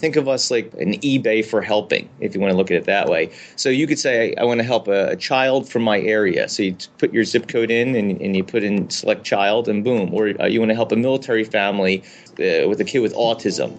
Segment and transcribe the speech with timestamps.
[0.00, 2.84] Think of us like an eBay for helping, if you want to look at it
[2.84, 3.30] that way.
[3.56, 6.48] So you could say, I want to help a, a child from my area.
[6.48, 9.84] So you put your zip code in and, and you put in select child, and
[9.84, 10.14] boom.
[10.14, 12.02] Or uh, you want to help a military family
[12.38, 13.70] uh, with a kid with autism.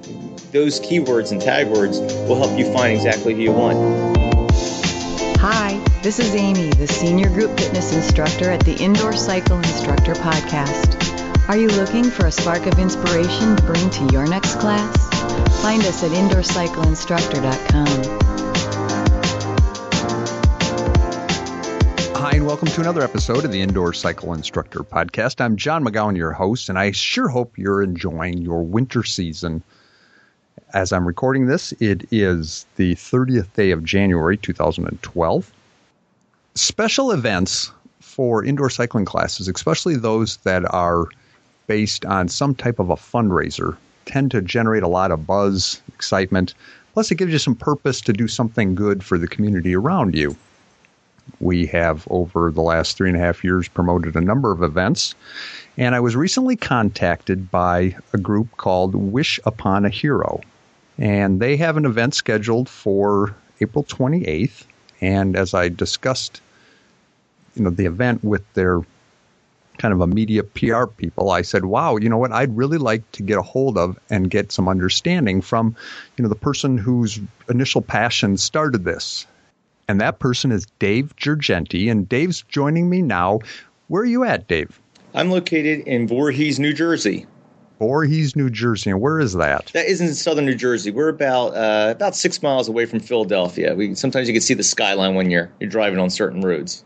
[0.52, 3.80] Those keywords and tag words will help you find exactly who you want.
[5.40, 11.50] Hi, this is Amy, the Senior Group Fitness Instructor at the Indoor Cycle Instructor Podcast.
[11.50, 15.11] Are you looking for a spark of inspiration to bring to your next class?
[15.60, 17.88] Find us at indoorcycleinstructor.com.
[22.16, 25.42] Hi, and welcome to another episode of the Indoor Cycle Instructor Podcast.
[25.42, 29.64] I'm John McGowan, your host, and I sure hope you're enjoying your winter season.
[30.74, 35.52] As I'm recording this, it is the 30th day of January 2012.
[36.56, 41.06] Special events for indoor cycling classes, especially those that are
[41.68, 43.78] based on some type of a fundraiser,
[44.12, 46.54] tend to generate a lot of buzz, excitement.
[46.94, 50.36] Plus, it gives you some purpose to do something good for the community around you.
[51.40, 55.16] We have, over the last three and a half years, promoted a number of events.
[55.78, 60.42] And I was recently contacted by a group called Wish Upon a Hero.
[60.98, 64.66] And they have an event scheduled for April 28th.
[65.00, 66.42] And as I discussed,
[67.56, 68.82] you know, the event with their
[69.82, 72.32] kind of a media PR people, I said, wow, you know what?
[72.32, 75.76] I'd really like to get a hold of and get some understanding from,
[76.16, 79.26] you know, the person whose initial passion started this.
[79.88, 81.90] And that person is Dave Girgenti.
[81.90, 83.40] And Dave's joining me now.
[83.88, 84.80] Where are you at, Dave?
[85.16, 87.26] I'm located in Voorhees, New Jersey.
[87.80, 88.92] Voorhees, New Jersey.
[88.92, 89.72] And where is that?
[89.74, 90.92] That is in southern New Jersey.
[90.92, 93.74] We're about uh, about six miles away from Philadelphia.
[93.74, 96.86] We sometimes you can see the skyline when you're you're driving on certain roads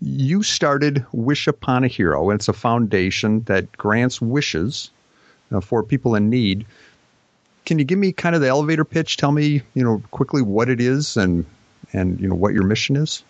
[0.00, 4.90] you started Wish Upon a Hero, and it's a foundation that grants wishes
[5.52, 6.66] uh, for people in need.
[7.64, 9.16] Can you give me kind of the elevator pitch?
[9.16, 11.44] Tell me, you know, quickly what it is and
[11.92, 13.24] and you know what your mission is.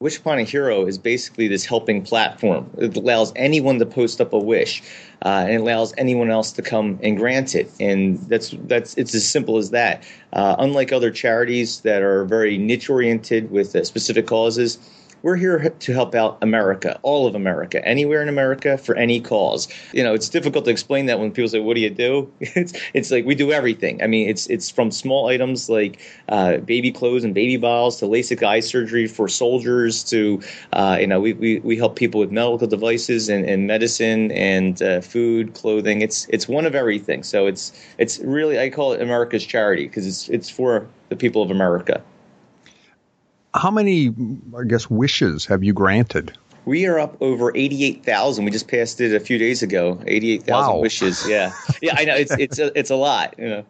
[0.00, 2.68] Wish Upon a Hero is basically this helping platform.
[2.76, 4.82] It allows anyone to post up a wish,
[5.24, 7.70] uh, and it allows anyone else to come and grant it.
[7.80, 10.04] And that's that's it's as simple as that.
[10.32, 14.78] Uh, unlike other charities that are very niche oriented with uh, specific causes,
[15.26, 19.66] we're here to help out America, all of America, anywhere in America for any cause.
[19.92, 22.72] You know, it's difficult to explain that when people say, "What do you do?" It's
[22.94, 24.00] it's like we do everything.
[24.04, 25.98] I mean, it's it's from small items like
[26.28, 30.40] uh, baby clothes and baby bottles to LASIK eye surgery for soldiers to
[30.74, 34.80] uh, you know we, we we help people with medical devices and, and medicine and
[34.80, 36.02] uh, food, clothing.
[36.02, 37.24] It's it's one of everything.
[37.24, 41.42] So it's it's really I call it America's charity because it's it's for the people
[41.42, 42.00] of America
[43.56, 44.14] how many,
[44.58, 46.36] I guess, wishes have you granted?
[46.64, 48.44] We are up over eighty-eight thousand.
[48.44, 50.00] We just passed it a few days ago.
[50.06, 50.80] Eighty-eight thousand wow.
[50.80, 51.28] wishes.
[51.28, 51.94] Yeah, yeah.
[51.96, 53.34] I know it's it's a, it's a lot.
[53.38, 53.64] You know.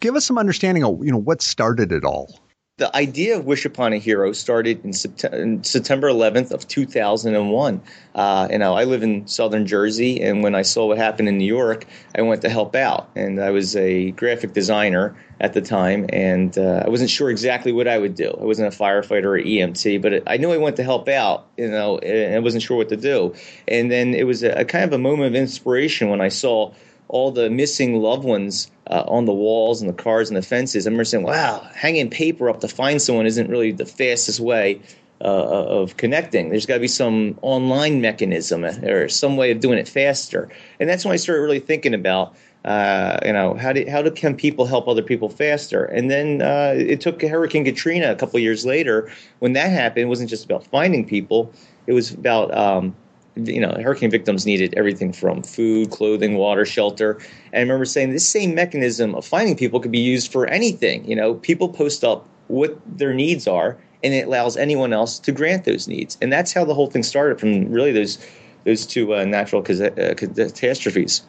[0.00, 2.40] Give us some understanding of you know what started it all
[2.78, 7.80] the idea of Wish Upon a Hero started in, September, September 11th of 2001.
[8.14, 11.38] Uh, you know, I live in southern Jersey, and when I saw what happened in
[11.38, 13.08] New York, I went to help out.
[13.16, 17.72] And I was a graphic designer at the time, and uh, I wasn't sure exactly
[17.72, 18.36] what I would do.
[18.38, 21.46] I wasn't a firefighter or EMT, but I knew I went to help out.
[21.56, 23.34] You know, and I wasn't sure what to do.
[23.68, 26.74] And then it was a, a kind of a moment of inspiration when I saw
[27.08, 30.86] all the missing loved ones uh, on the walls and the cars and the fences.
[30.86, 34.80] I remember saying, wow, hanging paper up to find someone isn't really the fastest way
[35.20, 36.50] uh, of connecting.
[36.50, 40.48] There's got to be some online mechanism or some way of doing it faster.
[40.78, 42.36] And that's when I started really thinking about.
[42.64, 45.84] Uh, you know how do how do can people help other people faster?
[45.84, 49.08] And then uh, it took Hurricane Katrina a couple years later.
[49.38, 51.52] When that happened, it wasn't just about finding people;
[51.86, 52.96] it was about um,
[53.36, 57.18] you know, hurricane victims needed everything from food, clothing, water, shelter.
[57.52, 61.04] And I remember saying this same mechanism of finding people could be used for anything.
[61.08, 65.32] You know, people post up what their needs are, and it allows anyone else to
[65.32, 66.16] grant those needs.
[66.22, 68.18] And that's how the whole thing started from really those
[68.64, 71.22] those two uh, natural uh, catastrophes.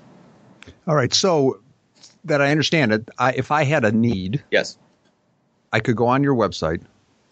[0.87, 1.59] All right, so
[2.25, 4.77] that I understand it, I, if I had a need, yes,
[5.73, 6.81] I could go on your website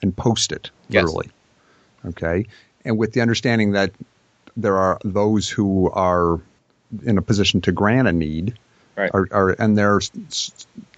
[0.01, 1.31] and post it literally.
[2.04, 2.12] Yes.
[2.12, 2.45] Okay,
[2.83, 3.92] and with the understanding that
[4.57, 6.40] there are those who are
[7.04, 8.57] in a position to grant a need.
[8.96, 9.12] Right.
[9.13, 10.00] Are, are and they're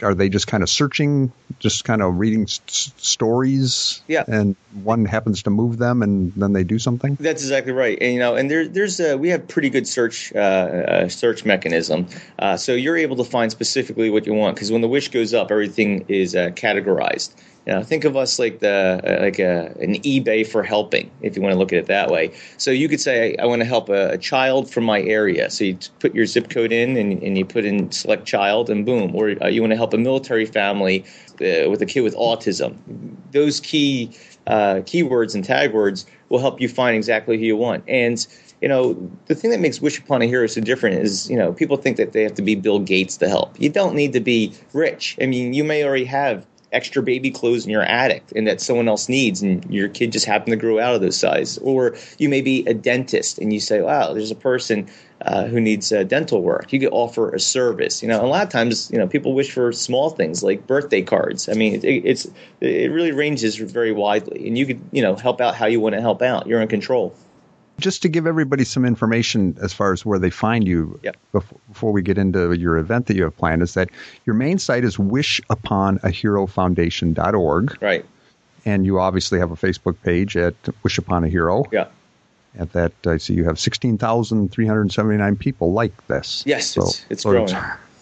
[0.04, 4.04] are they just kind of searching, just kind of reading s- stories?
[4.08, 4.24] Yeah.
[4.28, 7.18] And one happens to move them, and then they do something.
[7.20, 7.98] That's exactly right.
[8.00, 11.44] And you know, and there, there's a, we have pretty good search uh, uh, search
[11.44, 12.08] mechanism.
[12.38, 15.34] Uh, so you're able to find specifically what you want because when the wish goes
[15.34, 17.34] up, everything is uh, categorized
[17.68, 21.36] You know, think of us like the uh, like a, an eBay for helping, if
[21.36, 22.32] you want to look at it that way.
[22.56, 25.50] So you could say, I want to help a, a child from my area.
[25.50, 28.86] So you put your zip code in, and, and you put in select child, and
[28.86, 29.14] boom.
[29.14, 31.04] Or uh, you want to help a military family
[31.42, 32.78] uh, with a kid with autism.
[33.34, 34.12] Those key
[34.48, 37.84] uh, keywords and tag words will help you find exactly who you want.
[37.90, 38.26] And
[38.62, 38.94] you know,
[39.26, 41.98] the thing that makes Wish Upon a Hero so different is, you know, people think
[41.98, 43.60] that they have to be Bill Gates to help.
[43.60, 45.18] You don't need to be rich.
[45.22, 48.88] I mean, you may already have extra baby clothes in your attic and that someone
[48.88, 51.58] else needs and your kid just happened to grow out of those size.
[51.60, 54.88] Or you may be a dentist and you say wow there's a person
[55.22, 56.72] uh, who needs uh, dental work.
[56.72, 59.52] You could offer a service you know a lot of times you know people wish
[59.52, 61.48] for small things like birthday cards.
[61.48, 62.28] I mean it, it's
[62.60, 65.96] it really ranges very widely and you could you know help out how you want
[65.96, 66.48] to help out.
[66.48, 67.16] You're in control
[67.80, 71.16] just to give everybody some information as far as where they find you yep.
[71.32, 73.90] before, before, we get into your event that you have planned is that
[74.26, 77.78] your main site is wishuponaherofoundation.org.
[77.82, 78.06] Right.
[78.66, 81.64] And you obviously have a Facebook page at Wish Upon a Hero.
[81.72, 81.88] Yeah.
[82.58, 86.42] At that, I see you have 16,379 people like this.
[86.46, 87.56] Yes, so, it's, it's so growing.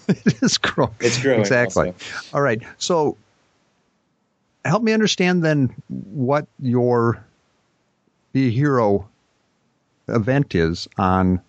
[0.07, 0.95] It's, it is growing.
[1.01, 1.41] It's growing.
[1.41, 1.89] Exactly.
[1.89, 2.27] Also.
[2.33, 2.61] All right.
[2.77, 3.17] So
[4.63, 7.21] help me understand then what your
[8.31, 9.09] Be a Hero
[10.07, 11.41] event is on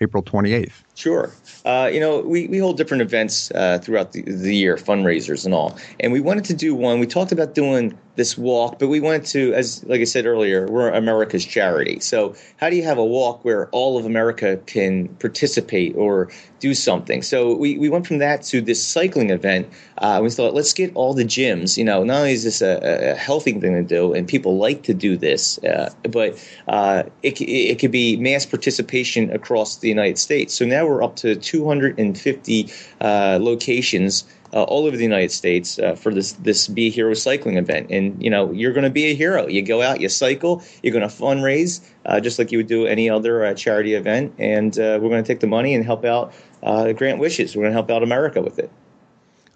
[0.00, 0.72] April 28th.
[0.94, 1.32] Sure.
[1.64, 5.54] Uh, you know, we, we hold different events uh, throughout the, the year, fundraisers and
[5.54, 5.76] all.
[6.00, 7.00] And we wanted to do one.
[7.00, 10.66] We talked about doing this walk, but we went to, as like I said earlier,
[10.66, 12.00] we're America's charity.
[12.00, 16.74] So how do you have a walk where all of America can participate or do
[16.74, 17.22] something?
[17.22, 19.68] So we, we went from that to this cycling event.
[19.98, 21.76] Uh, we thought, let's get all the gyms.
[21.76, 24.82] You know, not only is this a, a healthy thing to do, and people like
[24.84, 30.18] to do this, uh, but uh, it, it could be mass participation across the United
[30.18, 30.54] States.
[30.54, 32.70] So now we're up to 250
[33.00, 37.14] uh, locations uh, all over the United States uh, for this this Be a Hero
[37.14, 37.90] cycling event.
[37.90, 39.46] And you know, you're going to be a hero.
[39.46, 42.86] You go out, you cycle, you're going to fundraise uh, just like you would do
[42.86, 46.04] any other uh, charity event, and uh, we're going to take the money and help
[46.04, 46.32] out
[46.62, 47.56] uh, Grant Wishes.
[47.56, 48.70] We're going to help out America with it.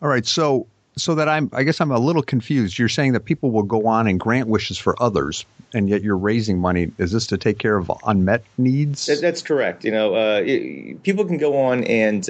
[0.03, 0.67] All right, so
[0.97, 2.79] so that I'm, I guess I'm a little confused.
[2.79, 6.17] You're saying that people will go on and grant wishes for others, and yet you're
[6.17, 6.91] raising money.
[6.99, 9.07] Is this to take care of unmet needs?
[9.07, 9.85] That, that's correct.
[9.85, 12.29] You know, uh, it, people can go on and.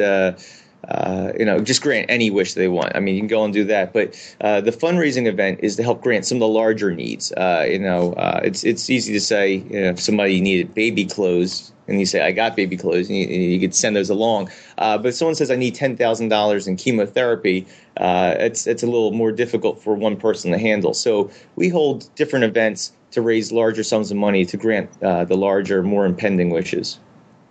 [0.90, 2.94] Uh, you know, just grant any wish they want.
[2.96, 5.82] I mean, you can go and do that, but uh, the fundraising event is to
[5.82, 7.31] help grant some of the larger needs.
[7.32, 11.04] Uh, you know, uh, it's it's easy to say you know, if somebody needed baby
[11.04, 14.10] clothes, and you say I got baby clothes, and you, and you could send those
[14.10, 14.50] along.
[14.78, 17.66] Uh, but if someone says I need ten thousand dollars in chemotherapy,
[17.96, 20.92] uh, it's it's a little more difficult for one person to handle.
[20.92, 25.82] So we hold different events to raise larger sums of money to grant the larger,
[25.82, 26.98] more impending wishes.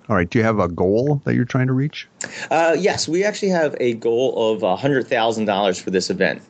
[0.10, 0.28] All right.
[0.28, 2.08] Do you have a goal that you're trying to reach?
[2.50, 6.42] Uh, yes, we actually have a goal of hundred thousand dollars for this event.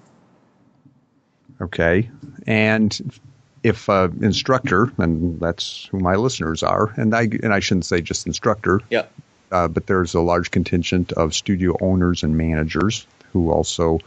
[1.62, 2.10] Okay,
[2.48, 3.20] and
[3.64, 8.00] if uh, instructor, and that's who my listeners are, and I and I shouldn't say
[8.00, 8.82] just instructor.
[8.90, 9.12] Yep.
[9.52, 14.00] Uh, but there's a large contingent of studio owners and managers who also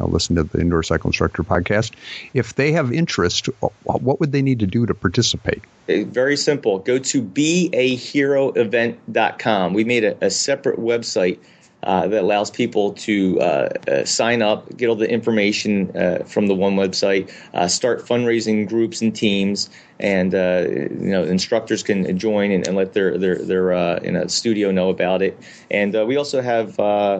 [0.00, 1.92] uh, listen to the Indoor Cycle Instructor podcast.
[2.34, 3.46] If they have interest,
[3.82, 5.62] what would they need to do to participate?
[5.88, 6.80] Very simple.
[6.80, 9.74] Go to beaheroevent.com.
[9.74, 11.38] We made a, a separate website
[11.82, 16.46] uh, that allows people to uh, uh, sign up, get all the information uh, from
[16.46, 19.70] the one website, uh, start fundraising groups and teams,
[20.00, 24.70] and you know instructors can join and, and let their their their you know studio
[24.70, 25.38] know about it.
[25.70, 26.70] And we also have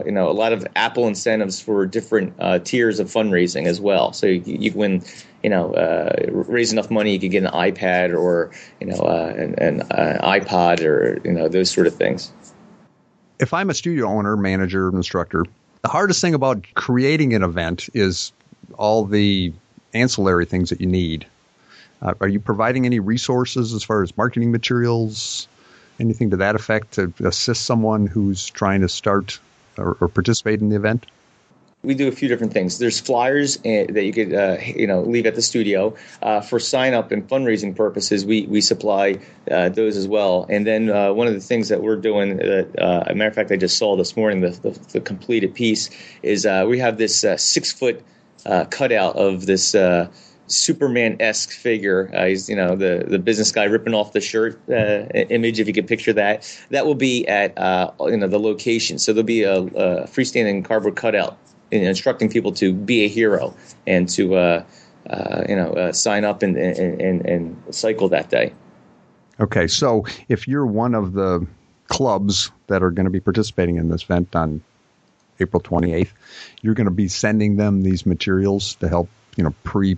[0.05, 4.11] you know a lot of Apple incentives for different tiers of fundraising as well.
[4.13, 5.03] So you, you win
[5.43, 9.33] you know, uh, raise enough money, you could get an iPad or you know, uh,
[9.37, 9.79] an, an
[10.19, 12.31] iPod or you know those sort of things.
[13.39, 15.45] If I'm a studio owner, manager, instructor,
[15.83, 18.31] the hardest thing about creating an event is
[18.77, 19.53] all the
[19.93, 21.25] ancillary things that you need.
[22.01, 25.47] Uh, are you providing any resources as far as marketing materials,
[25.99, 29.39] anything to that effect to assist someone who's trying to start
[29.77, 31.05] or, or participate in the event?
[31.83, 32.79] We do a few different things.
[32.79, 36.59] There's flyers eh, that you could, uh, you know, leave at the studio uh, for
[36.59, 38.25] sign up and fundraising purposes.
[38.25, 39.19] We we supply
[39.51, 40.47] uh, those as well.
[40.49, 43.35] And then uh, one of the things that we're doing, uh, uh, a matter of
[43.35, 45.89] fact, I just saw this morning the, the, the completed piece
[46.23, 48.03] is we have this six foot
[48.69, 49.75] cutout of this.
[50.49, 52.09] Superman-esque figure.
[52.15, 55.59] Uh, he's, you know, the, the business guy ripping off the shirt uh, image.
[55.59, 58.97] If you could picture that, that will be at uh, you know the location.
[58.97, 61.37] So there'll be a, a freestanding cardboard cutout
[61.71, 63.55] instructing people to be a hero
[63.85, 64.63] and to uh,
[65.09, 68.53] uh, you know uh, sign up and, and, and cycle that day.
[69.39, 71.45] Okay, so if you're one of the
[71.87, 74.61] clubs that are going to be participating in this event on
[75.39, 76.09] April 28th,
[76.61, 79.97] you're going to be sending them these materials to help you know, pre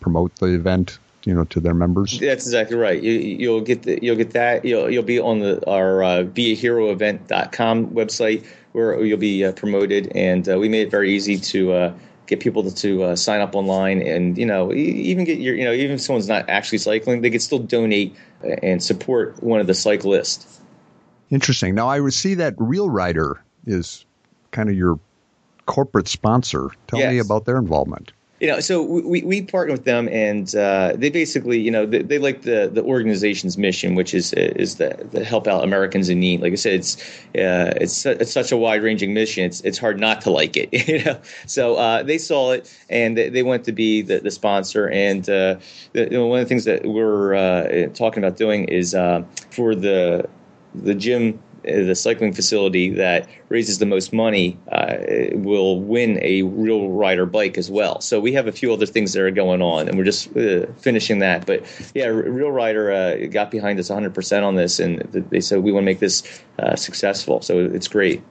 [0.00, 2.18] promote the event you know to their members.
[2.18, 3.02] That's exactly right.
[3.02, 4.64] You, will get the, you'll get that.
[4.64, 8.46] You'll you'll be on the our uh, beaheroevent.com website
[8.78, 11.72] where you'll be uh, promoted, and uh, we made it very easy to.
[11.72, 11.94] Uh,
[12.26, 15.64] get people to, to uh, sign up online, and you know, even get your, you
[15.64, 18.14] know, even if someone's not actually cycling, they can still donate
[18.62, 20.60] and support one of the cyclists.
[21.30, 21.74] Interesting.
[21.74, 24.04] Now I see that RealRyder is
[24.50, 25.00] kind of your
[25.64, 26.70] corporate sponsor.
[26.86, 27.12] Tell yes.
[27.12, 31.10] me about their involvement you know, so we, we partner with them, and uh, they
[31.10, 35.48] basically, you know, they, they, like the, the organization's mission, which is is the help
[35.48, 36.40] out Americans in need.
[36.40, 36.96] Like I said, it's
[37.34, 39.44] uh, it's it's such a wide ranging mission.
[39.44, 41.20] It's it's hard not to like it, you know.
[41.46, 44.88] So uh, they saw it, and they, they went to be the, the sponsor.
[44.88, 45.56] And uh,
[45.92, 49.24] the, you know, one of the things that we're uh, talking about doing is uh,
[49.50, 50.28] for the
[50.76, 54.96] the gym the cycling facility that raises the most money uh,
[55.32, 58.00] will win a RealRyder bike as well.
[58.00, 60.66] So we have a few other things that are going on, and we're just uh,
[60.78, 61.46] finishing that.
[61.46, 61.60] But
[61.94, 65.86] yeah, RealRyder uh, got behind us 100% on this, and they said we want to
[65.86, 67.40] make this uh, successful.
[67.42, 68.22] So it's great.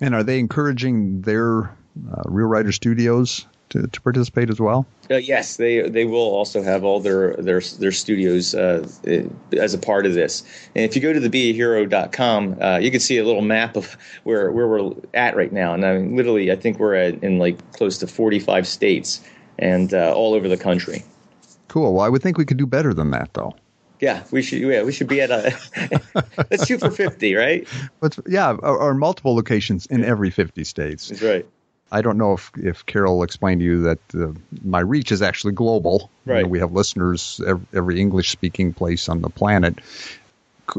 [0.00, 4.86] And are they encouraging their uh, RealRyder studios to, to participate as well?
[5.10, 8.86] Uh, yes, they they will also have all their their their studios uh,
[9.58, 10.42] as a part of this.
[10.74, 13.96] And if you go to the beahero.com, uh, you can see a little map of
[14.22, 15.74] where where we're at right now.
[15.74, 19.20] And I mean, literally, I think we're at, in like close to 45 states
[19.58, 21.02] and uh, all over the country.
[21.68, 21.94] Cool.
[21.94, 23.54] Well, I would think we could do better than that, though.
[24.00, 24.60] Yeah, we should.
[24.60, 25.56] Yeah, we should be at a.
[26.50, 27.66] let's shoot for fifty, right?
[28.00, 31.08] But yeah, or, or multiple locations in every fifty states.
[31.08, 31.46] That's right.
[31.92, 34.32] I don't know if, if Carol explained to you that uh,
[34.64, 36.10] my reach is actually global.
[36.26, 36.38] Right.
[36.38, 39.78] You know, we have listeners every, every English speaking place on the planet.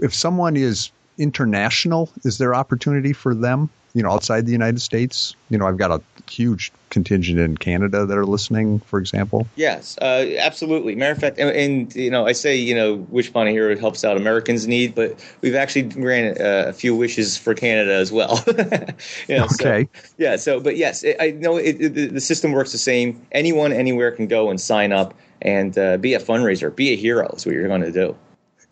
[0.01, 3.69] If someone is international, is there opportunity for them?
[3.95, 5.35] you know, outside the United States?
[5.49, 9.47] You know, I've got a huge contingent in Canada that are listening, for example.
[9.55, 10.95] Yes, uh, absolutely.
[10.95, 14.03] Matter of fact, and, and, you know, I say you know, Wish Upon Hero helps
[14.03, 18.43] out Americans' need, but we've actually granted uh, a few wishes for Canada as well.
[18.47, 19.87] you know, okay.
[19.93, 20.35] So, yeah.
[20.35, 23.25] So, but yes, it, I know it, it, the system works the same.
[23.31, 27.29] Anyone, anywhere can go and sign up and uh, be a fundraiser, be a hero.
[27.35, 28.15] Is what you're going to do.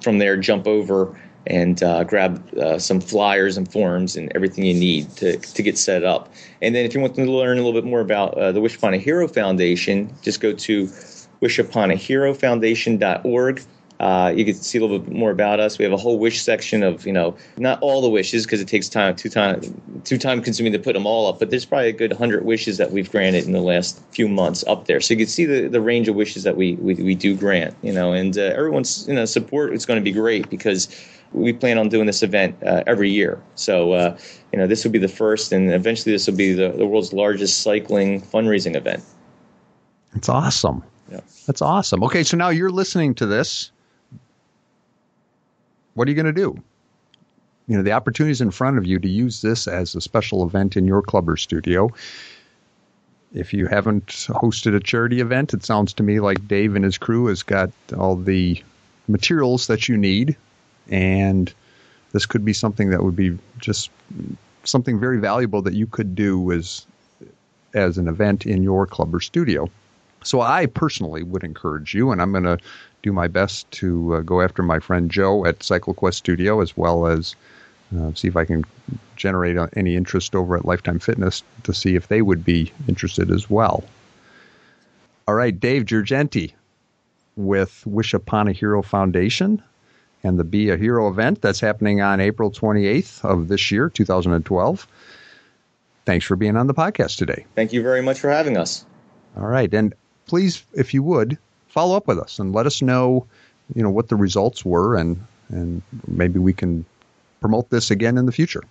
[0.00, 1.14] from there jump over
[1.46, 5.76] and uh, grab uh, some flyers and forms and everything you need to, to get
[5.76, 6.32] set up.
[6.60, 8.76] And then if you want to learn a little bit more about uh, the Wish
[8.76, 10.86] Upon a Hero Foundation, just go to
[11.42, 13.62] wishuponaherofoundation.org.
[14.00, 15.78] Uh, you can see a little bit more about us.
[15.78, 18.66] We have a whole wish section of, you know, not all the wishes because it
[18.66, 19.60] takes time, too time,
[20.02, 21.38] too time consuming to put them all up.
[21.38, 24.64] But there's probably a good hundred wishes that we've granted in the last few months
[24.66, 25.00] up there.
[25.00, 27.76] So you can see the, the range of wishes that we, we, we do grant,
[27.82, 30.88] you know, and uh, everyone's, you know, support is going to be great because
[31.32, 33.40] we plan on doing this event uh, every year.
[33.54, 34.18] So, uh,
[34.52, 37.12] you know, this will be the first, and eventually this will be the, the world's
[37.12, 39.02] largest cycling fundraising event.
[40.14, 40.82] It's awesome.
[41.10, 41.20] Yeah.
[41.46, 42.02] That's awesome.
[42.04, 43.70] Okay, so now you're listening to this.
[45.94, 46.62] What are you going to do?
[47.68, 50.44] You know, the opportunity is in front of you to use this as a special
[50.44, 51.90] event in your club or studio.
[53.34, 56.98] If you haven't hosted a charity event, it sounds to me like Dave and his
[56.98, 58.62] crew has got all the
[59.08, 60.36] materials that you need
[60.90, 61.52] and
[62.12, 63.90] this could be something that would be just
[64.64, 66.86] something very valuable that you could do as
[67.74, 69.68] as an event in your club or studio.
[70.24, 72.58] So I personally would encourage you, and I'm going to
[73.02, 77.06] do my best to uh, go after my friend Joe at CycleQuest Studio, as well
[77.06, 77.34] as
[77.98, 78.64] uh, see if I can
[79.16, 83.30] generate uh, any interest over at Lifetime Fitness to see if they would be interested
[83.30, 83.84] as well.
[85.26, 86.52] All right, Dave Girgenti
[87.36, 89.62] with Wish Upon a Hero Foundation
[90.24, 94.86] and the Be a Hero event that's happening on April 28th of this year, 2012.
[96.04, 97.46] Thanks for being on the podcast today.
[97.54, 98.84] Thank you very much for having us.
[99.36, 99.94] All right, and
[100.26, 101.38] please, if you would,
[101.68, 103.26] follow up with us and let us know,
[103.74, 106.84] you know, what the results were, and and maybe we can
[107.40, 108.62] promote this again in the future.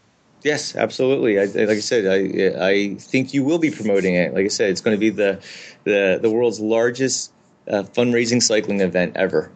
[0.43, 1.39] Yes, absolutely.
[1.39, 4.34] I, like I said, I I think you will be promoting it.
[4.34, 5.39] Like I said, it's going to be the
[5.84, 7.31] the the world's largest
[7.70, 9.51] uh, fundraising cycling event ever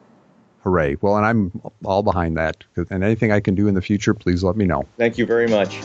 [0.66, 0.98] hooray.
[1.00, 2.64] Well, and I'm all behind that.
[2.90, 4.86] And anything I can do in the future, please let me know.
[4.98, 5.80] Thank you very much.